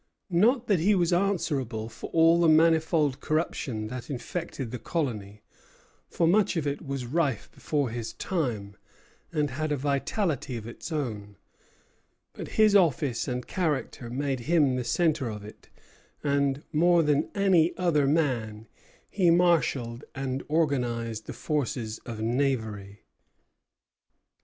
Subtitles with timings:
[0.33, 5.43] Not that he was answerable for all the manifold corruption that infected the colony,
[6.09, 8.75] for much of it was rife before his time,
[9.31, 11.35] and had a vitality of its own;
[12.33, 15.69] but his office and character made him the centre of it,
[16.23, 18.67] and, more than any other man,
[19.07, 23.01] he marshalled and organized the forces of knavery.